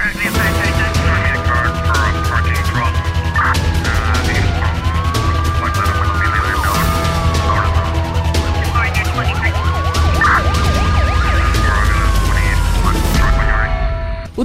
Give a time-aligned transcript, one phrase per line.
[0.00, 0.29] O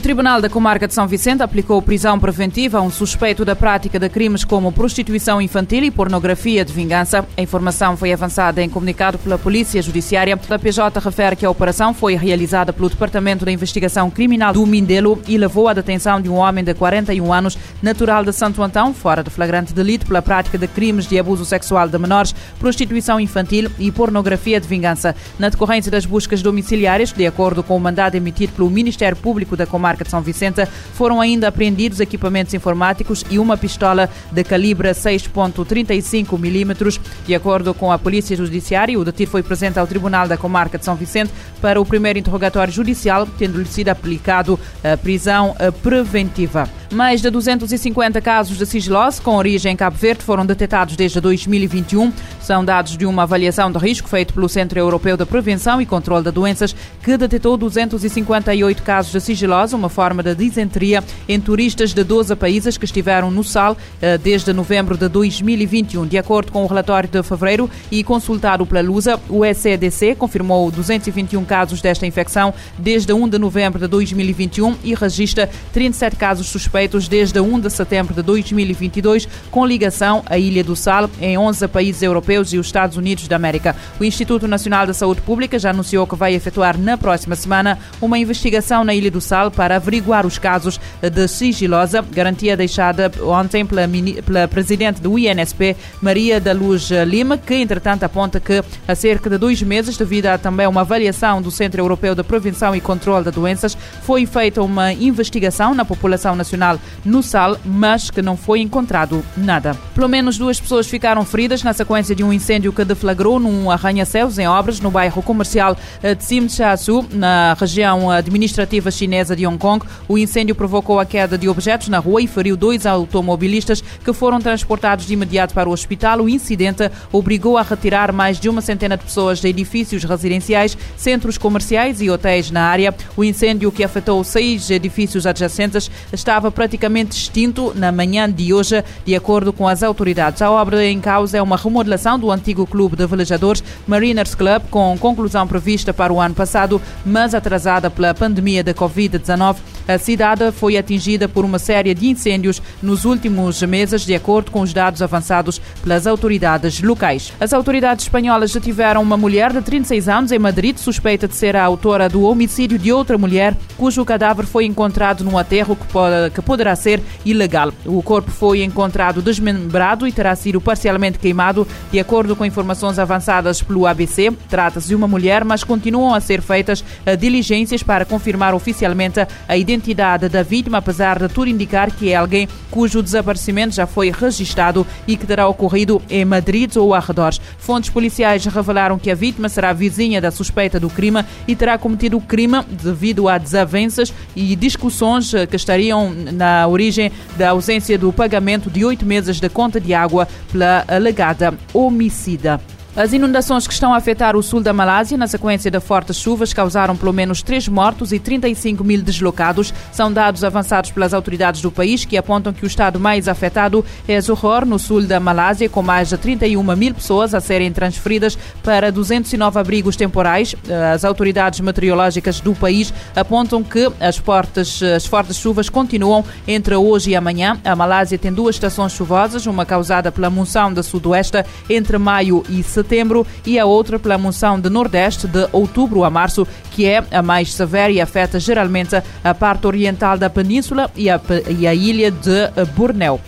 [0.06, 4.08] Tribunal da Comarca de São Vicente aplicou prisão preventiva a um suspeito da prática de
[4.08, 7.26] crimes como prostituição infantil e pornografia de vingança.
[7.36, 10.40] A informação foi avançada em comunicado pela Polícia Judiciária.
[10.48, 15.20] A PJ refere que a operação foi realizada pelo Departamento da Investigação Criminal do Mindelo
[15.28, 19.24] e levou à detenção de um homem de 41 anos, natural de Santo Antão, fora
[19.24, 23.92] de flagrante delito pela prática de crimes de abuso sexual de menores, prostituição infantil e
[23.92, 25.16] pornografia de vingança.
[25.40, 29.66] Na decorrência das buscas domiciliárias, de acordo com o mandado emitido pelo Ministério Público da
[29.66, 34.90] Comarca, comarca de São Vicente, foram ainda apreendidos equipamentos informáticos e uma pistola de calibre
[34.90, 37.00] 6.35 milímetros.
[37.26, 40.86] De acordo com a Polícia Judiciária, o detido foi presente ao Tribunal da Comarca de
[40.86, 41.32] São Vicente
[41.62, 46.70] para o primeiro interrogatório judicial, tendo-lhe sido aplicado a prisão preventiva.
[46.92, 52.14] Mais de 250 casos de sigilose com origem em Cabo Verde foram detectados desde 2021.
[52.40, 56.24] São dados de uma avaliação de risco feita pelo Centro Europeu de Prevenção e Controlo
[56.24, 62.04] de Doenças, que detectou 258 casos de sigilose uma forma de disenteria em turistas de
[62.04, 66.06] 12 países que estiveram no SAL eh, desde novembro de 2021.
[66.06, 71.44] De acordo com o relatório de fevereiro e consultado pela Lusa, o ECDC confirmou 221
[71.46, 77.40] casos desta infecção desde 1 de novembro de 2021 e registra 37 casos suspeitos desde
[77.40, 82.54] 1 de setembro de 2022, com ligação à Ilha do Sal, em 11 países europeus
[82.54, 83.76] e os Estados Unidos da América.
[84.00, 88.18] O Instituto Nacional da Saúde Pública já anunciou que vai efetuar na próxima semana uma
[88.18, 93.84] investigação na Ilha do Sal para averiguar os casos de sigilosa, garantia deixada ontem pela,
[94.26, 99.38] pela presidente do INSP, Maria da Luz Lima, que entretanto aponta que há cerca de
[99.38, 103.32] dois meses, devido a também uma avaliação do Centro Europeu de Prevenção e Controle de
[103.32, 109.24] Doenças, foi feita uma investigação na população nacional no SAL, mas que não foi encontrado
[109.36, 109.76] nada.
[109.94, 114.38] Pelo menos duas pessoas ficaram feridas na sequência de um incêndio que deflagrou num arranha-céus
[114.38, 119.84] em obras no bairro comercial de Simchasu, na região administrativa chinesa de Hong Hong Kong.
[120.08, 124.40] O incêndio provocou a queda de objetos na rua e feriu dois automobilistas que foram
[124.40, 126.22] transportados de imediato para o hospital.
[126.22, 131.40] O incidente obrigou a retirar mais de uma centena de pessoas de edifícios residenciais, centros
[131.40, 132.94] comerciais e hotéis na área.
[133.18, 139.16] O incêndio, que afetou seis edifícios adjacentes, estava praticamente extinto na manhã de hoje, de
[139.16, 140.44] acordo com as autoridades.
[140.44, 144.96] A obra em causa é uma remodelação do antigo clube de velejadores Mariners Club, com
[145.00, 149.55] conclusão prevista para o ano passado, mas atrasada pela pandemia da Covid-19
[149.88, 154.62] a cidade foi atingida por uma série de incêndios nos últimos meses, de acordo com
[154.62, 157.32] os dados avançados pelas autoridades locais.
[157.40, 161.64] As autoridades espanholas detiveram uma mulher de 36 anos em Madrid, suspeita de ser a
[161.64, 166.42] autora do homicídio de outra mulher, cujo cadáver foi encontrado num aterro que, pode, que
[166.42, 167.72] poderá ser ilegal.
[167.86, 173.62] O corpo foi encontrado desmembrado e terá sido parcialmente queimado, de acordo com informações avançadas
[173.62, 174.32] pelo ABC.
[174.50, 179.58] Trata-se de uma mulher, mas continuam a ser feitas eh, diligências para confirmar oficialmente a
[179.58, 184.86] identidade da vítima, apesar de tudo indicar que é alguém cujo desaparecimento já foi registado
[185.08, 187.40] e que terá ocorrido em Madrid ou arredores.
[187.58, 192.18] Fontes policiais revelaram que a vítima será vizinha da suspeita do crime e terá cometido
[192.18, 198.70] o crime devido a desavenças e discussões que estariam na origem da ausência do pagamento
[198.70, 202.60] de oito meses de conta de água pela alegada homicida.
[202.96, 206.54] As inundações que estão a afetar o sul da Malásia na sequência de fortes chuvas
[206.54, 209.74] causaram pelo menos três mortos e 35 mil deslocados.
[209.92, 214.22] São dados avançados pelas autoridades do país que apontam que o estado mais afetado é
[214.22, 218.90] Johor, no sul da Malásia, com mais de 31 mil pessoas a serem transferidas para
[218.94, 220.56] 209 abrigos temporais.
[220.94, 227.10] As autoridades meteorológicas do país apontam que as fortes, as fortes chuvas continuam entre hoje
[227.10, 227.60] e amanhã.
[227.66, 232.64] A Malásia tem duas estações chuvosas, uma causada pela monção da sudoeste entre maio e
[232.64, 237.04] setembro setembro e a outra pela monção de Nordeste de outubro a março, que é
[237.12, 241.20] a mais severa e afeta geralmente a parte oriental da península e a,
[241.58, 243.20] e a ilha de Bornéu.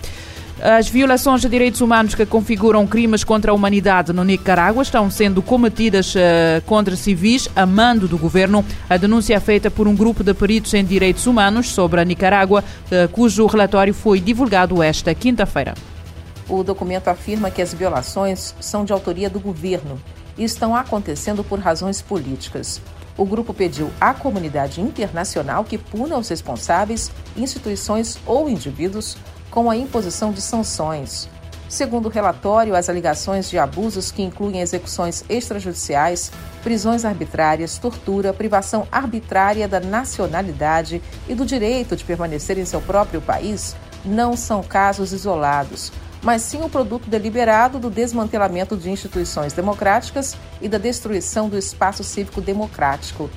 [0.59, 5.39] As violações de direitos humanos que configuram crimes contra a humanidade no Nicarágua estão sendo
[5.39, 6.19] cometidas uh,
[6.65, 8.65] contra civis a mando do governo.
[8.89, 12.63] A denúncia é feita por um grupo de peritos em direitos humanos sobre a Nicarágua,
[12.63, 15.75] uh, cujo relatório foi divulgado esta quinta-feira.
[16.49, 20.01] O documento afirma que as violações são de autoria do governo
[20.38, 22.81] e estão acontecendo por razões políticas.
[23.17, 29.17] O grupo pediu à comunidade internacional que puna os responsáveis, instituições ou indivíduos
[29.51, 31.27] com a imposição de sanções.
[31.67, 36.31] Segundo o relatório, as alegações de abusos que incluem execuções extrajudiciais,
[36.63, 43.21] prisões arbitrárias, tortura, privação arbitrária da nacionalidade e do direito de permanecer em seu próprio
[43.21, 43.75] país
[44.07, 50.68] não são casos isolados, mas sim o produto deliberado do desmantelamento de instituições democráticas e
[50.68, 53.30] da destruição do espaço cívico democrático.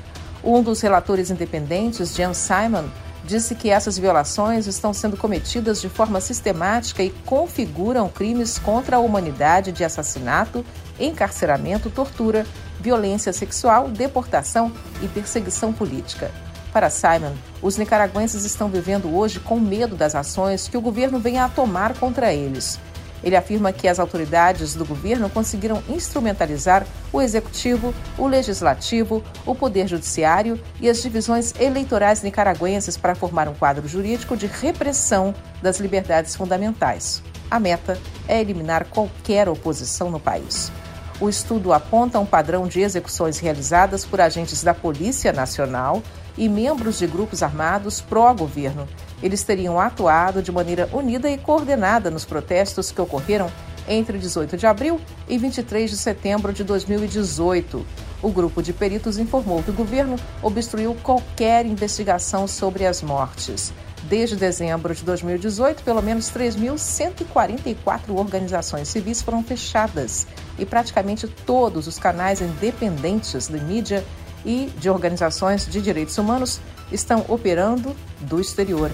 [0.42, 2.84] Um dos relatores independentes, Jan Simon,
[3.24, 9.00] disse que essas violações estão sendo cometidas de forma sistemática e configuram crimes contra a
[9.00, 10.64] humanidade de assassinato,
[10.98, 12.46] encarceramento, tortura,
[12.80, 14.72] violência sexual, deportação
[15.02, 16.30] e perseguição política.
[16.72, 21.44] Para Simon, os nicaragüenses estão vivendo hoje com medo das ações que o governo venha
[21.44, 22.78] a tomar contra eles.
[23.24, 29.88] Ele afirma que as autoridades do governo conseguiram instrumentalizar o executivo, o legislativo, o poder
[29.88, 36.34] judiciário e as divisões eleitorais nicaragüenses para formar um quadro jurídico de repressão das liberdades
[36.34, 37.22] fundamentais.
[37.50, 40.72] A meta é eliminar qualquer oposição no país.
[41.20, 46.02] O estudo aponta um padrão de execuções realizadas por agentes da Polícia Nacional
[46.36, 48.88] e membros de grupos armados pró-governo
[49.22, 53.50] eles teriam atuado de maneira unida e coordenada nos protestos que ocorreram
[53.88, 57.84] entre 18 de abril e 23 de setembro de 2018.
[58.22, 63.72] O grupo de peritos informou que o governo obstruiu qualquer investigação sobre as mortes.
[64.04, 70.26] Desde dezembro de 2018, pelo menos 3.144 organizações civis foram fechadas
[70.60, 74.04] e praticamente todos os canais independentes de mídia
[74.44, 76.60] e de organizações de direitos humanos
[76.92, 78.90] estão operando do exterior.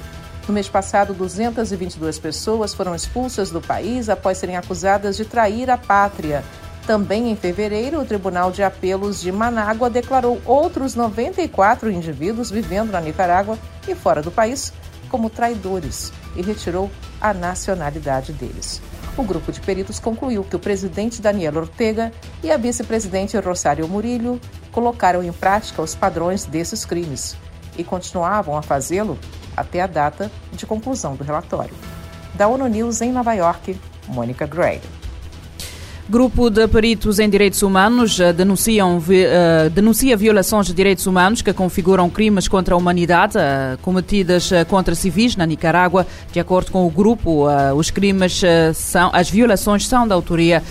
[0.46, 5.76] No mês passado, 222 pessoas foram expulsas do país após serem acusadas de trair a
[5.76, 6.44] pátria.
[6.86, 13.00] Também em fevereiro, o Tribunal de Apelos de Manágua declarou outros 94 indivíduos vivendo na
[13.00, 13.58] Nicarágua
[13.88, 14.72] e fora do país
[15.08, 16.90] como traidores e retirou
[17.20, 18.80] a nacionalidade deles.
[19.16, 24.38] O grupo de peritos concluiu que o presidente Daniel Ortega e a vice-presidente Rosário Murillo
[24.70, 27.34] colocaram em prática os padrões desses crimes
[27.78, 29.18] e continuavam a fazê-lo
[29.56, 31.74] até a data de conclusão do relatório.
[32.34, 34.82] Da ONU News em Nova York, Mônica Gray.
[36.08, 41.52] Grupo de peritos em direitos humanos uh, denunciam, uh, denuncia violações de direitos humanos que
[41.52, 46.06] configuram crimes contra a humanidade uh, cometidas contra civis na Nicarágua.
[46.30, 48.40] De acordo com o grupo, os crimes
[48.74, 50.62] são, as violações são da autoria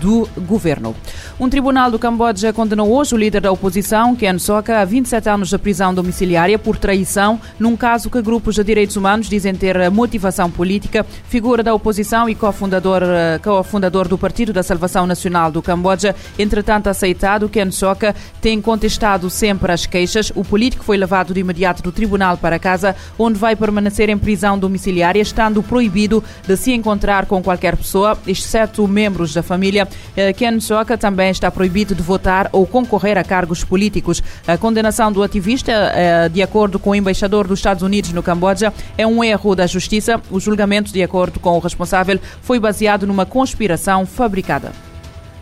[0.00, 0.94] do governo.
[1.40, 5.48] Um tribunal do Camboja condenou hoje o líder da oposição, Ken Soka, a 27 anos
[5.48, 10.50] de prisão domiciliária por traição, num caso que grupos de direitos humanos dizem ter motivação
[10.50, 11.06] política.
[11.28, 13.02] Figura da oposição e cofundador,
[13.42, 19.30] cofundador do Partido da Salvação Salvação Nacional do Camboja, entretanto aceitado, Ken Soka tem contestado
[19.30, 20.32] sempre as queixas.
[20.34, 24.58] O político foi levado de imediato do tribunal para casa, onde vai permanecer em prisão
[24.58, 29.86] domiciliária, estando proibido de se encontrar com qualquer pessoa, exceto membros da família.
[30.16, 34.20] Eh, Ken Soka também está proibido de votar ou concorrer a cargos políticos.
[34.48, 38.72] A condenação do ativista, eh, de acordo com o embaixador dos Estados Unidos no Camboja,
[38.98, 40.20] é um erro da justiça.
[40.28, 44.71] O julgamento, de acordo com o responsável, foi baseado numa conspiração fabricada.